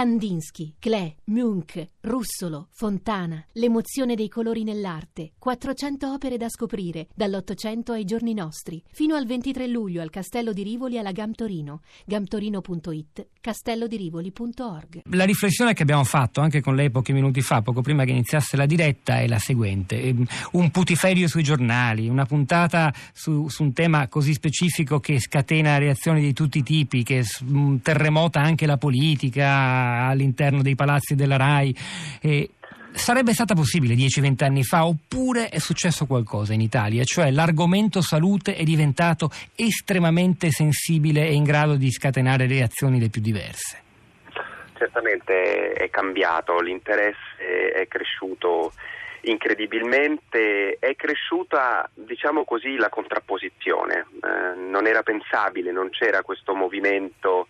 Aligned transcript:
Kandinsky, 0.00 0.76
Klee, 0.78 1.16
Munch, 1.24 1.86
Russolo, 2.00 2.68
Fontana, 2.72 3.44
l'emozione 3.52 4.14
dei 4.14 4.30
colori 4.30 4.64
nell'arte, 4.64 5.32
400 5.38 6.10
opere 6.10 6.38
da 6.38 6.48
scoprire, 6.48 7.08
dall'Ottocento 7.14 7.92
ai 7.92 8.06
giorni 8.06 8.32
nostri, 8.32 8.82
fino 8.90 9.14
al 9.14 9.26
23 9.26 9.66
luglio 9.66 10.00
al 10.00 10.08
Castello 10.08 10.54
di 10.54 10.62
Rivoli 10.62 10.96
alla 10.96 11.12
Gam 11.12 11.32
Torino, 11.32 11.82
gamtorino.it, 12.06 13.26
castellodirivoli.org. 13.42 15.02
La 15.10 15.24
riflessione 15.24 15.74
che 15.74 15.82
abbiamo 15.82 16.04
fatto 16.04 16.40
anche 16.40 16.62
con 16.62 16.74
lei 16.76 16.90
pochi 16.90 17.12
minuti 17.12 17.42
fa, 17.42 17.60
poco 17.60 17.82
prima 17.82 18.04
che 18.04 18.12
iniziasse 18.12 18.56
la 18.56 18.64
diretta, 18.64 19.20
è 19.20 19.28
la 19.28 19.38
seguente. 19.38 20.00
Ehm, 20.00 20.24
un 20.52 20.70
putiferio 20.70 21.28
sui 21.28 21.42
giornali, 21.42 22.08
una 22.08 22.24
puntata 22.24 22.90
su, 23.12 23.48
su 23.48 23.64
un 23.64 23.74
tema 23.74 24.08
così 24.08 24.32
specifico 24.32 24.98
che 24.98 25.20
scatena 25.20 25.76
reazioni 25.76 26.22
di 26.22 26.32
tutti 26.32 26.56
i 26.56 26.62
tipi, 26.62 27.02
che 27.02 27.22
terremota 27.82 28.40
anche 28.40 28.64
la 28.64 28.78
politica, 28.78 29.88
all'interno 30.08 30.62
dei 30.62 30.74
palazzi 30.74 31.14
della 31.14 31.36
RAI. 31.36 31.76
Eh, 32.20 32.50
sarebbe 32.92 33.32
stata 33.32 33.54
possibile 33.54 33.94
10-20 33.94 34.44
anni 34.44 34.64
fa 34.64 34.84
oppure 34.84 35.48
è 35.48 35.58
successo 35.58 36.06
qualcosa 36.06 36.52
in 36.52 36.60
Italia, 36.60 37.04
cioè 37.04 37.30
l'argomento 37.30 38.00
salute 38.00 38.54
è 38.54 38.62
diventato 38.62 39.30
estremamente 39.54 40.50
sensibile 40.50 41.26
e 41.26 41.34
in 41.34 41.44
grado 41.44 41.76
di 41.76 41.90
scatenare 41.90 42.46
reazioni 42.46 42.98
le 42.98 43.08
più 43.08 43.20
diverse? 43.20 43.82
Certamente 44.76 45.72
è 45.72 45.90
cambiato, 45.90 46.58
l'interesse 46.60 47.72
è 47.74 47.86
cresciuto 47.86 48.72
incredibilmente, 49.22 50.76
è 50.78 50.96
cresciuta 50.96 51.88
diciamo 51.92 52.44
così 52.44 52.76
la 52.76 52.88
contrapposizione, 52.88 54.06
eh, 54.22 54.58
non 54.58 54.86
era 54.86 55.02
pensabile, 55.02 55.72
non 55.72 55.90
c'era 55.90 56.22
questo 56.22 56.54
movimento 56.54 57.46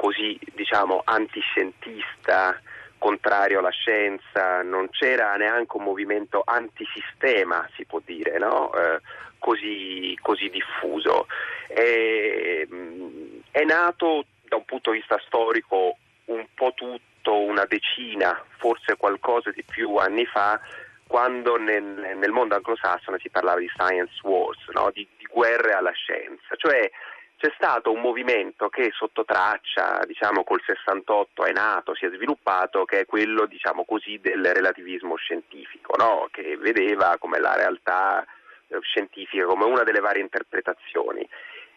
così 0.00 0.40
diciamo 0.54 1.02
antiscientista, 1.04 2.58
contrario 2.96 3.58
alla 3.58 3.68
scienza, 3.68 4.62
non 4.62 4.88
c'era 4.88 5.36
neanche 5.36 5.76
un 5.76 5.82
movimento 5.82 6.42
antisistema, 6.42 7.68
si 7.76 7.84
può 7.84 8.00
dire, 8.02 8.38
no? 8.38 8.72
eh, 8.72 8.98
così, 9.38 10.16
così, 10.22 10.48
diffuso. 10.48 11.26
È, 11.66 12.66
è 13.50 13.64
nato 13.64 14.24
da 14.48 14.56
un 14.56 14.64
punto 14.64 14.90
di 14.90 15.00
vista 15.00 15.20
storico 15.26 15.98
un 16.26 16.46
po' 16.54 16.72
tutto, 16.74 17.36
una 17.36 17.66
decina, 17.66 18.42
forse 18.56 18.96
qualcosa 18.96 19.50
di 19.50 19.62
più 19.62 19.96
anni 19.96 20.24
fa, 20.24 20.58
quando 21.06 21.58
nel, 21.58 22.16
nel 22.16 22.30
mondo 22.30 22.54
anglosassone 22.54 23.18
si 23.18 23.28
parlava 23.28 23.58
di 23.58 23.68
science 23.74 24.18
wars, 24.22 24.66
no? 24.68 24.90
di, 24.94 25.06
di 25.18 25.26
guerre 25.30 25.74
alla 25.74 25.92
scienza, 25.92 26.56
cioè 26.56 26.90
c'è 27.40 27.50
stato 27.54 27.90
un 27.90 28.02
movimento 28.02 28.68
che 28.68 28.90
sotto 28.92 29.24
traccia, 29.24 30.02
diciamo 30.04 30.44
col 30.44 30.60
68 30.62 31.46
è 31.46 31.52
nato, 31.52 31.94
si 31.94 32.04
è 32.04 32.10
sviluppato, 32.10 32.84
che 32.84 33.00
è 33.00 33.06
quello 33.06 33.46
diciamo 33.46 33.86
così, 33.86 34.20
del 34.20 34.52
relativismo 34.52 35.16
scientifico, 35.16 35.94
no? 35.96 36.28
che 36.30 36.58
vedeva 36.58 37.16
come 37.18 37.40
la 37.40 37.56
realtà 37.56 38.26
eh, 38.68 38.78
scientifica 38.82 39.46
come 39.46 39.64
una 39.64 39.84
delle 39.84 40.00
varie 40.00 40.20
interpretazioni. 40.20 41.26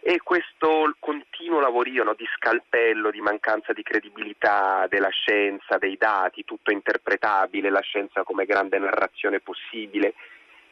E 0.02 0.20
questo 0.22 0.94
continuo 1.00 1.62
lavorio 1.62 2.04
no, 2.04 2.14
di 2.14 2.28
scalpello, 2.36 3.10
di 3.10 3.22
mancanza 3.22 3.72
di 3.72 3.84
credibilità 3.84 4.86
della 4.90 5.08
scienza, 5.08 5.78
dei 5.78 5.96
dati, 5.96 6.44
tutto 6.44 6.72
interpretabile, 6.72 7.70
la 7.70 7.80
scienza 7.80 8.24
come 8.24 8.44
grande 8.44 8.80
narrazione 8.80 9.40
possibile, 9.40 10.14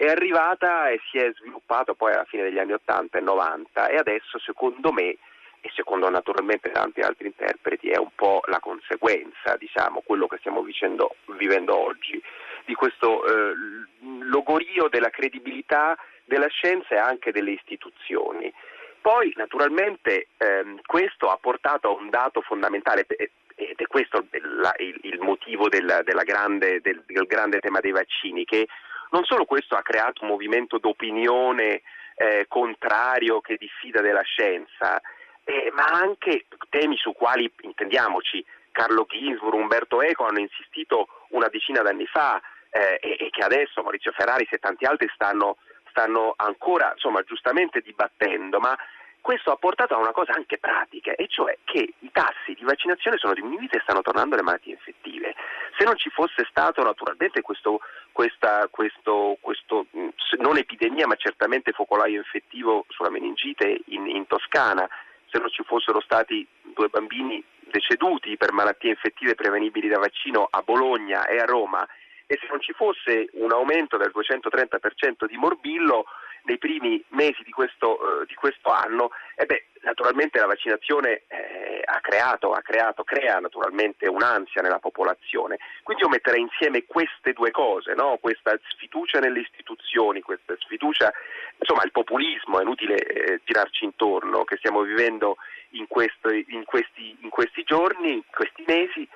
è 0.02 0.10
arrivata 0.10 0.90
e 0.90 1.00
si 1.12 1.20
è 1.20 1.32
sviluppata 1.36 1.94
poi 1.94 2.14
alla 2.14 2.26
fine 2.26 2.42
degli 2.42 2.58
anni 2.58 2.74
80 2.74 3.20
e 3.20 3.22
90 3.22 3.88
e 3.88 3.98
adesso 3.98 4.40
secondo 4.40 4.92
me 4.92 5.16
e 5.64 5.70
secondo 5.76 6.10
naturalmente 6.10 6.72
tanti 6.72 7.02
altri 7.02 7.28
interpreti 7.28 7.90
è 7.90 8.00
un 8.00 8.10
po' 8.16 8.42
la 8.46 8.60
conseguenza, 8.60 9.56
diciamo, 9.58 10.02
quello 10.04 10.26
che 10.26 10.38
stiamo 10.40 10.64
vicendo, 10.64 11.18
vivendo 11.38 11.78
oggi, 11.78 12.20
di 12.66 12.74
questo 12.74 13.24
eh, 13.24 13.54
logorio 14.24 14.88
della 14.90 15.12
credibilità 15.12 15.96
della 16.26 16.48
scienza 16.48 16.96
e 16.96 16.98
anche 16.98 17.32
delle 17.32 17.52
istituzioni. 17.52 18.52
Poi 19.02 19.32
naturalmente 19.36 20.30
ehm, 20.38 20.80
questo 20.84 21.30
ha 21.30 21.38
portato 21.40 21.90
a 21.90 22.00
un 22.00 22.10
dato 22.10 22.42
fondamentale 22.42 23.06
ed 23.08 23.76
è 23.76 23.86
questo 23.86 24.26
il, 24.32 24.98
il, 25.04 25.20
motivo 25.20 25.70
del, 25.70 26.02
grande, 26.24 26.82
del, 26.82 27.04
del 27.06 27.28
grande 27.28 27.60
tema 27.60 27.80
dei 27.82 27.92
vaccini, 27.92 28.46
che 28.46 28.68
non 29.12 29.24
solo 29.24 29.46
questo 29.46 29.76
ha 29.76 29.82
creato 29.82 30.24
un 30.24 30.30
movimento 30.30 30.78
d'opinione 30.78 31.82
eh, 32.16 32.46
contrario 32.48 33.40
che 33.42 33.58
diffida 33.58 34.02
della 34.02 34.22
scienza, 34.22 35.02
eh, 35.44 35.72
ma 35.74 35.86
anche 35.86 36.46
temi 36.70 36.98
su 36.98 37.14
quali, 37.14 37.52
intendiamoci, 37.62 38.44
Carlo 38.72 39.06
Ginsburg, 39.08 39.54
Umberto 39.54 40.02
Eco 40.02 40.26
hanno 40.26 40.40
insistito 40.40 41.08
una 41.30 41.48
decina 41.48 41.82
d'anni 41.82 42.06
fa 42.06 42.42
eh, 42.70 43.00
e, 43.02 43.18
e, 43.20 43.30
che 43.30 43.44
adesso 43.44 43.82
Maurizio 43.82 44.12
Ferraris 44.12 44.52
e 44.52 44.60
tanti 44.60 44.86
altri 44.86 45.10
stanno, 45.14 45.58
stanno 45.90 46.34
ancora 46.38 46.92
insomma, 46.94 47.22
giustamente 47.24 47.82
dibattendo, 47.82 48.60
ma 48.60 48.78
questo 49.20 49.52
ha 49.52 49.56
portato 49.56 49.94
a 49.94 50.00
una 50.00 50.12
cosa 50.12 50.34
anche 50.34 50.58
pratica, 50.58 51.14
e 51.14 51.28
cioè 51.28 51.58
che 51.64 51.94
i 52.00 52.12
tassi 52.12 52.54
di 52.54 52.64
vaccinazione 52.64 53.18
sono 53.18 53.34
diminuiti 53.34 53.76
e 53.76 53.82
stanno 53.82 54.02
tornando 54.02 54.36
le 54.36 54.42
malattie 54.42 54.74
infettive. 54.74 55.31
Se 55.82 55.88
non 55.88 55.98
ci 55.98 56.12
fosse 56.12 56.46
stato 56.48 56.84
naturalmente 56.84 57.42
questo, 57.42 57.80
questa, 58.12 58.68
questo, 58.70 59.38
questo 59.42 59.88
non 60.38 60.58
epidemia 60.58 61.08
ma 61.08 61.16
certamente 61.16 61.72
focolaio 61.72 62.18
infettivo 62.18 62.86
sulla 62.90 63.10
meningite 63.10 63.82
in, 63.86 64.06
in 64.06 64.28
Toscana, 64.28 64.88
se 65.26 65.40
non 65.40 65.50
ci 65.50 65.64
fossero 65.64 66.00
stati 66.00 66.46
due 66.62 66.88
bambini 66.90 67.44
deceduti 67.62 68.38
per 68.38 68.52
malattie 68.52 68.92
infettive 68.92 69.34
prevenibili 69.34 69.88
da 69.88 69.98
vaccino 69.98 70.48
a 70.52 70.62
Bologna 70.62 71.26
e 71.26 71.40
a 71.40 71.46
Roma 71.46 71.84
e 72.28 72.38
se 72.40 72.46
non 72.52 72.62
ci 72.62 72.74
fosse 72.74 73.30
un 73.34 73.52
aumento 73.52 73.98
del 73.98 74.12
230% 74.14 75.26
di 75.26 75.36
morbillo, 75.36 76.06
nei 76.44 76.58
primi 76.58 77.04
mesi 77.10 77.44
di 77.44 77.52
questo, 77.52 78.22
eh, 78.22 78.26
di 78.26 78.36
questo 78.36 78.70
anno, 78.70 79.12
eh 79.36 79.46
beh, 79.46 79.66
naturalmente 79.82 80.40
la 80.40 80.46
vaccinazione 80.46 81.24
eh, 81.28 81.82
ha, 81.84 82.00
creato, 82.00 82.52
ha 82.52 82.62
creato, 82.62 83.04
crea 83.04 83.40
naturalmente 83.40 84.08
un'ansia 84.08 84.62
nella 84.62 84.80
popolazione. 84.80 85.58
Quindi 85.84 86.04
io 86.04 86.10
metterei 86.10 86.42
insieme 86.42 86.86
queste 86.86 87.34
due 87.34 87.52
cose, 87.52 87.94
no? 87.94 88.18
questa 88.20 88.58
sfiducia 88.70 89.20
nelle 89.20 89.40
istituzioni, 89.40 90.22
questa 90.22 90.56
sfiducia, 90.60 91.12
insomma 91.58 91.84
il 91.84 91.92
populismo, 91.92 92.60
è 92.60 92.62
inutile 92.62 92.96
eh, 92.96 93.42
tirarci 93.44 93.86
intorno, 93.86 94.44
che 94.44 94.58
stiamo 94.58 94.82
vivendo 94.82 95.38
in, 95.72 95.88
questo, 95.88 96.30
in, 96.30 96.64
questi, 96.66 97.18
in 97.22 97.30
questi 97.30 97.64
giorni, 97.64 98.14
in 98.14 98.24
questi 98.30 98.64
mesi, 98.68 99.08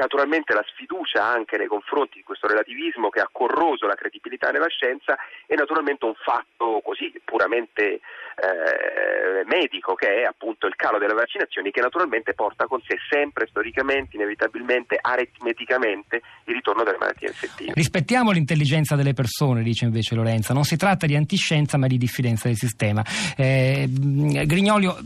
naturalmente 0.00 0.54
la 0.54 0.64
sfiducia 0.72 1.24
anche 1.24 1.56
nei 1.56 1.66
confronti 1.66 2.16
di 2.16 2.22
questo 2.24 2.48
relativismo 2.48 3.10
che 3.10 3.20
ha 3.20 3.28
corroso 3.30 3.86
la 3.86 3.94
credibilità 3.94 4.50
nella 4.50 4.68
scienza 4.68 5.16
è 5.46 5.54
naturalmente 5.54 6.06
un 6.06 6.14
fatto 6.14 6.80
così 6.82 7.12
puramente 7.24 8.00
eh, 8.40 9.44
medico 9.44 9.94
che 9.94 10.22
è 10.22 10.24
appunto 10.24 10.66
il 10.66 10.74
calo 10.76 10.98
delle 10.98 11.12
vaccinazioni 11.12 11.70
che 11.70 11.80
naturalmente 11.80 12.32
porta 12.32 12.66
con 12.66 12.80
sé 12.86 12.96
sempre 13.10 13.46
storicamente, 13.48 14.16
inevitabilmente, 14.16 14.98
aritmeticamente 15.00 16.22
il 16.44 16.54
ritorno 16.54 16.82
delle 16.82 16.98
malattie 16.98 17.28
infettive. 17.28 17.72
Rispettiamo 17.74 18.30
l'intelligenza 18.30 18.96
delle 18.96 19.12
persone, 19.12 19.62
dice 19.62 19.84
invece 19.84 20.14
Lorenza, 20.14 20.54
non 20.54 20.64
si 20.64 20.76
tratta 20.76 21.06
di 21.06 21.16
antiscienza 21.16 21.76
ma 21.76 21.86
di 21.86 21.98
diffidenza 21.98 22.48
del 22.48 22.56
sistema. 22.56 23.04
Eh, 23.36 23.86
Grignolio, 23.88 24.96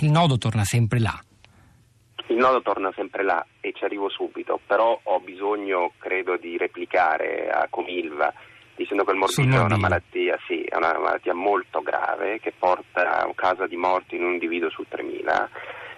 il 0.00 0.10
nodo 0.10 0.36
torna 0.38 0.64
sempre 0.64 0.98
là. 0.98 1.18
Il 2.32 2.38
nodo 2.38 2.62
torna 2.62 2.90
sempre 2.96 3.24
là 3.24 3.44
e 3.60 3.74
ci 3.74 3.84
arrivo 3.84 4.08
subito, 4.08 4.58
però 4.66 4.98
ho 5.02 5.20
bisogno, 5.20 5.92
credo, 5.98 6.38
di 6.38 6.56
replicare 6.56 7.50
a 7.50 7.66
Comilva 7.68 8.32
dicendo 8.74 9.04
che 9.04 9.12
il 9.12 9.18
morbillo 9.18 9.56
è 9.56 9.60
una 9.60 9.76
malattia, 9.76 10.38
sì, 10.46 10.62
è 10.62 10.74
una 10.76 10.98
malattia 10.98 11.34
molto 11.34 11.82
grave 11.82 12.40
che 12.40 12.54
porta 12.58 13.20
a 13.20 13.26
un 13.26 13.34
caso 13.34 13.66
di 13.66 13.76
morte 13.76 14.16
in 14.16 14.24
un 14.24 14.32
individuo 14.32 14.70
su 14.70 14.82
3.000. 14.90 15.48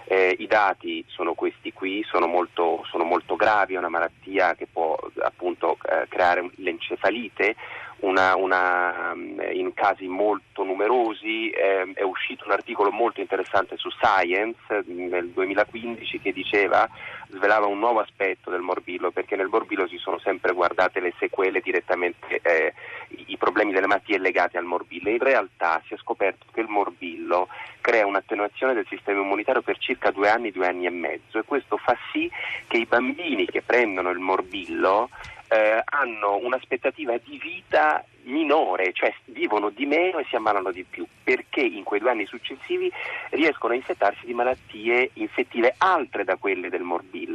Eh, 0.07 0.35
I 0.37 0.45
dati 0.45 1.05
sono 1.07 1.35
questi 1.35 1.71
qui, 1.71 2.03
sono 2.03 2.27
molto, 2.27 2.83
sono 2.91 3.05
molto, 3.05 3.37
gravi, 3.37 3.75
è 3.75 3.77
una 3.77 3.87
malattia 3.87 4.55
che 4.55 4.67
può 4.69 4.93
appunto 5.21 5.77
eh, 5.89 6.05
creare 6.09 6.49
l'encefalite, 6.55 7.55
una, 7.99 8.35
una, 8.35 9.13
mm, 9.15 9.39
in 9.53 9.73
casi 9.73 10.07
molto 10.07 10.64
numerosi. 10.75 11.49
Eh, 11.49 11.91
è 11.93 12.03
uscito 12.03 12.45
un 12.45 12.51
articolo 12.51 12.91
molto 12.91 13.21
interessante 13.21 13.77
su 13.77 13.89
Science 13.89 14.83
nel 14.87 15.29
2015 15.29 16.19
che 16.19 16.33
diceva, 16.33 16.87
svelava 17.29 17.65
un 17.65 17.79
nuovo 17.79 18.01
aspetto 18.01 18.51
del 18.51 18.61
morbillo, 18.61 19.11
perché 19.11 19.35
nel 19.35 19.47
morbillo 19.47 19.87
si 19.87 19.97
sono 19.97 20.19
sempre 20.19 20.53
guardate 20.53 20.99
le 20.99 21.13
sequele 21.17 21.61
direttamente, 21.61 22.39
eh, 22.41 22.73
i 23.07 23.37
problemi 23.37 23.71
delle 23.71 23.87
malattie 23.87 24.19
legate 24.19 24.57
al 24.57 24.65
morbillo. 24.65 25.09
In 25.09 25.19
realtà 25.19 25.81
si 25.87 25.93
è 25.93 25.97
scoperto 25.97 26.45
che 26.51 26.59
il 26.59 26.67
morbillo 26.67 27.47
crea 27.81 28.05
un'attenuazione 28.05 28.73
del 28.73 28.85
sistema 28.89 29.21
immunitario 29.21 29.61
per 29.61 29.77
circa 29.77 30.11
due 30.11 30.29
anni, 30.29 30.51
due 30.51 30.67
anni 30.67 30.85
e 30.85 30.89
mezzo 30.89 31.39
e 31.39 31.43
questo 31.43 31.77
fa 31.77 31.95
sì 32.11 32.29
che 32.67 32.77
i 32.77 32.85
bambini 32.85 33.45
che 33.45 33.61
prendono 33.61 34.09
il 34.09 34.19
morbillo 34.19 35.09
eh, 35.47 35.81
hanno 35.83 36.37
un'aspettativa 36.37 37.17
di 37.23 37.37
vita 37.37 38.03
minore, 38.23 38.91
cioè 38.93 39.13
vivono 39.25 39.69
di 39.69 39.85
meno 39.85 40.19
e 40.19 40.25
si 40.27 40.35
ammalano 40.35 40.71
di 40.71 40.83
più, 40.83 41.05
perché 41.23 41.61
in 41.61 41.83
quei 41.83 41.99
due 41.99 42.11
anni 42.11 42.25
successivi 42.25 42.91
riescono 43.31 43.73
a 43.73 43.75
infettarsi 43.75 44.25
di 44.25 44.33
malattie 44.33 45.11
infettive 45.13 45.75
altre 45.77 46.23
da 46.23 46.35
quelle 46.35 46.69
del 46.69 46.81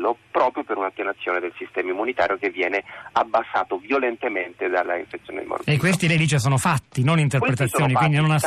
morbillo, 0.00 0.16
proprio 0.30 0.64
per 0.64 0.78
un'attenuazione 0.78 1.38
del 1.38 1.52
sistema 1.56 1.90
immunitario 1.90 2.38
che 2.38 2.50
viene 2.50 2.82
abbassato 3.12 3.76
violentemente 3.76 4.68
dalla 4.68 4.96
infezione 4.96 5.40
del 5.40 5.48
morbillo. 5.48 5.76
E 5.76 5.78
questi 5.78 6.08
lei 6.08 6.16
dice 6.16 6.38
sono 6.38 6.56
fatti, 6.56 7.04
non 7.04 7.18
interpretazioni, 7.18 7.92
quindi 7.92 8.16
non 8.16 8.30
ha, 8.30 8.38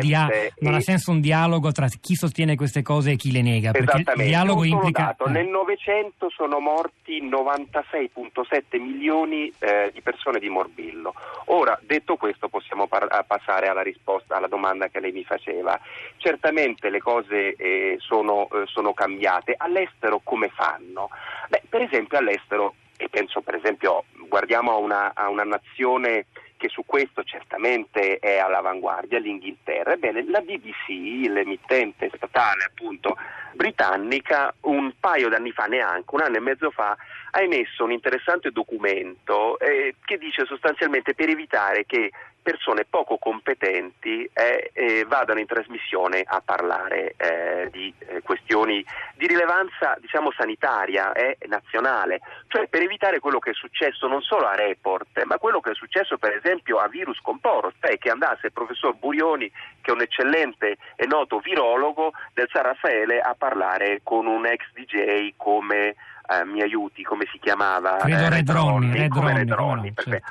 dia- 0.00 0.28
non 0.60 0.74
ha, 0.74 0.80
senso 0.80 1.10
un 1.10 1.20
dialogo 1.20 1.70
tra 1.70 1.86
chi 2.00 2.14
sostiene 2.14 2.56
queste 2.56 2.82
cose 2.82 3.12
e 3.12 3.16
chi 3.16 3.30
le 3.30 3.42
nega, 3.42 3.70
perché 3.72 4.04
il 4.16 4.24
dialogo 4.24 4.64
implica... 4.64 5.14
Dato, 5.16 5.28
nel 5.28 5.46
Novecento 5.46 6.30
sono 6.30 6.58
morti 6.58 7.22
96,7 7.22 8.80
milioni 8.80 9.52
eh, 9.58 9.90
di 9.92 10.00
persone 10.00 10.38
di 10.38 10.48
morbillo. 10.48 11.14
Ora, 11.46 11.78
detto 11.82 12.16
questo, 12.16 12.48
possiamo 12.48 12.86
par- 12.86 13.24
passare 13.26 13.68
alla 13.68 13.82
risposta 13.82 14.36
alla 14.36 14.46
domanda 14.46 14.88
che 14.88 15.00
lei 15.00 15.12
mi 15.12 15.24
faceva. 15.24 15.78
Certamente 16.16 16.88
le 16.88 17.00
cose 17.00 17.54
eh, 17.54 17.96
sono, 17.98 18.48
eh, 18.52 18.62
sono, 18.66 18.94
cambiate. 18.94 19.54
All'estero 19.56 20.20
come 20.22 20.48
fanno? 20.48 21.01
Beh, 21.48 21.62
per 21.68 21.82
esempio 21.82 22.18
all'estero, 22.18 22.74
e 22.96 23.08
penso 23.08 23.40
per 23.40 23.56
esempio, 23.56 24.04
guardiamo 24.28 24.72
a 24.72 24.76
una, 24.76 25.12
a 25.14 25.28
una 25.28 25.44
nazione 25.44 26.26
che 26.62 26.68
su 26.68 26.84
questo 26.86 27.24
certamente 27.24 28.18
è 28.20 28.38
all'avanguardia, 28.38 29.18
l'Inghilterra. 29.18 29.94
Ebbene, 29.94 30.24
la 30.28 30.40
BBC, 30.40 31.26
l'emittente 31.28 32.08
statale 32.14 32.62
appunto 32.62 33.16
britannica, 33.54 34.54
un 34.60 34.92
paio 35.00 35.28
d'anni 35.28 35.50
fa, 35.50 35.64
neanche 35.64 36.14
un 36.14 36.20
anno 36.20 36.36
e 36.36 36.40
mezzo 36.40 36.70
fa, 36.70 36.96
ha 37.32 37.40
emesso 37.40 37.82
un 37.82 37.90
interessante 37.90 38.52
documento 38.52 39.58
eh, 39.58 39.96
che 40.04 40.18
dice 40.18 40.44
sostanzialmente 40.44 41.14
per 41.14 41.30
evitare 41.30 41.84
che 41.84 42.12
persone 42.42 42.84
poco 42.84 43.16
competenti 43.18 44.28
eh, 44.32 44.70
eh, 44.72 45.04
vadano 45.06 45.40
in 45.40 45.46
trasmissione 45.46 46.22
a 46.26 46.42
parlare 46.44 47.14
eh, 47.16 47.68
di 47.70 47.92
eh, 47.98 48.20
questioni 48.22 48.84
di 49.14 49.26
rilevanza 49.26 49.96
diciamo 50.00 50.32
sanitaria 50.32 51.12
e 51.12 51.38
nazionale, 51.46 52.20
cioè 52.48 52.66
per 52.68 52.82
evitare 52.82 53.20
quello 53.20 53.38
che 53.38 53.50
è 53.50 53.54
successo 53.54 54.06
non 54.08 54.20
solo 54.20 54.46
a 54.46 54.56
Report, 54.56 55.22
ma 55.24 55.38
quello 55.38 55.60
che 55.60 55.70
è 55.70 55.74
successo 55.74 56.18
per 56.18 56.32
esempio 56.34 56.78
a 56.78 56.88
Virus 56.88 57.20
Comporos, 57.20 57.74
cioè 57.80 57.96
che 57.98 58.10
andasse 58.10 58.46
il 58.46 58.52
professor 58.52 58.94
Burioni, 58.94 59.50
che 59.80 59.90
è 59.90 59.94
un 59.94 60.00
eccellente 60.02 60.76
e 60.96 61.06
noto 61.06 61.38
virologo 61.38 62.12
del 62.34 62.48
San 62.52 62.62
Raffaele, 62.64 63.20
a 63.20 63.34
parlare 63.38 64.00
con 64.02 64.26
un 64.26 64.46
ex 64.46 64.64
DJ 64.74 65.34
come 65.36 65.94
eh, 66.32 66.44
mi 66.44 66.62
aiuti, 66.62 67.02
come 67.02 67.26
si 67.30 67.38
chiamava? 67.38 67.96
Credo 67.98 68.24
eh, 68.24 68.28
Redroni, 68.30 68.96
Redroni, 68.96 69.34
Redroni, 69.34 69.92
certo. 69.94 70.10
Ora 70.10 70.22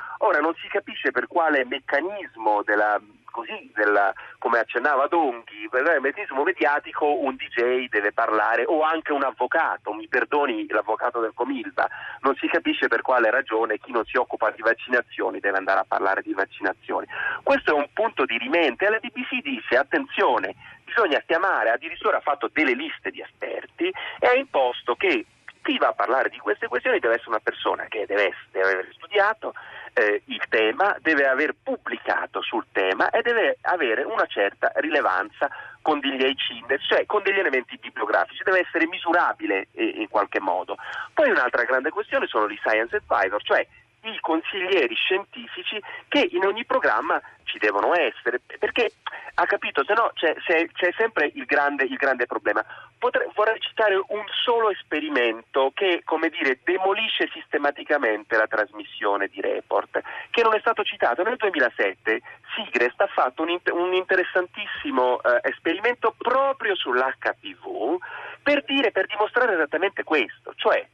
non 0.52 0.60
si 0.60 0.68
capisce 0.68 1.10
per 1.10 1.26
quale 1.26 1.64
meccanismo 1.64 2.62
della 2.62 3.00
così 3.32 3.72
della, 3.74 4.12
come 4.36 4.58
accennava 4.58 5.06
Donghi, 5.06 5.66
per 5.70 5.80
il 5.80 6.02
meccanismo 6.02 6.42
mediatico 6.42 7.18
un 7.20 7.34
DJ 7.34 7.88
deve 7.88 8.12
parlare 8.12 8.66
o 8.66 8.82
anche 8.82 9.10
un 9.12 9.22
avvocato, 9.22 9.94
mi 9.94 10.06
perdoni 10.06 10.66
l'avvocato 10.68 11.18
del 11.20 11.32
Comilba, 11.34 11.88
non 12.20 12.36
si 12.36 12.46
capisce 12.48 12.88
per 12.88 13.00
quale 13.00 13.30
ragione 13.30 13.78
chi 13.78 13.90
non 13.90 14.04
si 14.04 14.18
occupa 14.18 14.50
di 14.50 14.60
vaccinazioni 14.60 15.40
deve 15.40 15.56
andare 15.56 15.80
a 15.80 15.86
parlare 15.88 16.20
di 16.20 16.34
vaccinazioni. 16.34 17.06
Questo 17.42 17.70
è 17.70 17.74
un 17.74 17.88
punto 17.94 18.26
di 18.26 18.36
rimente 18.36 18.86
la 18.90 18.98
BBC 18.98 19.40
disse 19.40 19.78
attenzione, 19.78 20.54
bisogna 20.84 21.22
chiamare, 21.26 21.70
addirittura 21.70 22.18
ha 22.18 22.20
fatto 22.20 22.50
delle 22.52 22.74
liste 22.74 23.10
di 23.10 23.22
esperti 23.22 23.90
e 24.18 24.26
ha 24.26 24.34
imposto 24.34 24.94
che 24.94 25.24
chi 25.62 25.78
va 25.78 25.88
a 25.88 25.92
parlare 25.92 26.28
di 26.28 26.38
queste 26.38 26.68
questioni 26.68 26.98
deve 26.98 27.14
essere 27.14 27.30
una 27.30 27.40
persona 27.40 27.84
che 27.84 28.04
deve, 28.06 28.34
deve 28.50 28.70
aver 28.70 28.88
studiato 28.92 29.54
eh, 29.94 30.22
il 30.26 30.42
tema, 30.48 30.96
deve 31.00 31.26
aver 31.26 31.54
pubblicato 31.62 32.42
sul 32.42 32.64
tema 32.72 33.10
e 33.10 33.22
deve 33.22 33.58
avere 33.62 34.02
una 34.02 34.26
certa 34.26 34.72
rilevanza 34.76 35.48
con 35.82 36.00
degli 36.00 36.34
index, 36.50 36.86
cioè 36.86 37.06
con 37.06 37.22
degli 37.22 37.38
elementi 37.38 37.78
bibliografici, 37.78 38.42
deve 38.44 38.60
essere 38.60 38.86
misurabile 38.86 39.68
eh, 39.72 39.84
in 39.84 40.08
qualche 40.08 40.40
modo. 40.40 40.76
Poi 41.12 41.30
un'altra 41.30 41.64
grande 41.64 41.90
questione 41.90 42.26
sono 42.26 42.48
gli 42.48 42.56
science 42.56 42.96
advisor, 42.96 43.42
cioè 43.42 43.66
i 44.02 44.18
consiglieri 44.20 44.94
scientifici 44.94 45.80
che 46.08 46.28
in 46.32 46.44
ogni 46.44 46.64
programma 46.64 47.20
ci 47.44 47.58
devono 47.58 47.94
essere, 47.94 48.40
perché 48.58 48.92
ha 49.34 49.46
capito, 49.46 49.84
se 49.84 49.94
no 49.94 50.10
c'è, 50.14 50.34
c'è 50.36 50.92
sempre 50.96 51.30
il 51.34 51.44
grande, 51.44 51.84
il 51.84 51.96
grande 51.96 52.26
problema. 52.26 52.64
Potrei, 52.98 53.28
vorrei 53.34 53.60
citare 53.60 53.96
un 53.96 54.24
solo 54.44 54.70
esperimento 54.70 55.72
che, 55.74 56.02
come 56.04 56.28
dire, 56.28 56.60
demolisce 56.62 57.28
sistematicamente 57.32 58.36
la 58.36 58.46
trasmissione 58.46 59.28
di 59.28 59.40
report, 59.40 60.00
che 60.30 60.42
non 60.42 60.54
è 60.54 60.60
stato 60.60 60.82
citato. 60.82 61.22
Nel 61.22 61.36
2007 61.36 62.20
Sigrest 62.54 63.00
ha 63.00 63.08
fatto 63.08 63.42
un, 63.42 63.58
un 63.72 63.92
interessantissimo 63.92 65.20
eh, 65.22 65.40
esperimento 65.48 66.14
proprio 66.16 66.74
sull'HPV 66.74 67.98
per 68.42 68.64
dire, 68.64 68.90
per 68.90 69.06
dimostrare 69.06 69.54
esattamente 69.54 70.04
questo, 70.04 70.52
cioè 70.56 70.86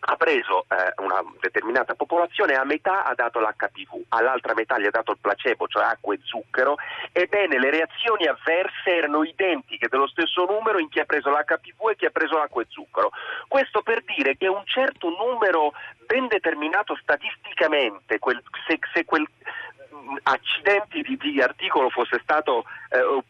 ha 0.00 0.16
preso 0.16 0.64
eh, 0.68 0.94
una 1.02 1.22
determinata 1.40 1.94
popolazione, 1.94 2.54
a 2.54 2.64
metà 2.64 3.04
ha 3.04 3.14
dato 3.14 3.38
l'HPV, 3.38 4.04
all'altra 4.08 4.54
metà 4.54 4.78
gli 4.78 4.86
ha 4.86 4.90
dato 4.90 5.12
il 5.12 5.18
placebo, 5.20 5.66
cioè 5.68 5.84
acqua 5.84 6.14
e 6.14 6.20
zucchero, 6.22 6.76
ebbene 7.12 7.58
le 7.58 7.70
reazioni 7.70 8.26
avverse 8.26 8.94
erano 8.96 9.24
identiche 9.24 9.88
dello 9.88 10.06
stesso 10.08 10.46
numero 10.46 10.78
in 10.78 10.88
chi 10.88 11.00
ha 11.00 11.04
preso 11.04 11.30
l'HPV 11.30 11.90
e 11.90 11.96
chi 11.96 12.06
ha 12.06 12.10
preso 12.10 12.38
l'acqua 12.38 12.62
e 12.62 12.66
zucchero. 12.68 13.10
Questo 13.46 13.82
per 13.82 14.02
dire 14.04 14.36
che 14.36 14.48
un 14.48 14.62
certo 14.64 15.08
numero 15.10 15.72
ben 16.06 16.26
determinato 16.28 16.96
statisticamente, 17.00 18.18
quel, 18.18 18.42
se, 18.66 18.78
se 18.92 19.04
quel 19.04 19.26
accidenti 20.22 21.02
di, 21.02 21.16
di, 21.16 21.40
articolo 21.40 21.88
fosse 21.90 22.18
stato 22.22 22.64
eh, 22.90 23.02
un 23.02 23.22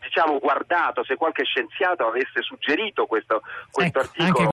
diciamo, 0.00 0.38
guardato, 0.38 1.04
se 1.04 1.16
qualche 1.16 1.44
scienziato 1.44 2.06
avesse 2.06 2.42
suggerito 2.42 3.06
questo, 3.06 3.42
questo 3.70 3.98
ecco, 3.98 4.08
articolo 4.08 4.42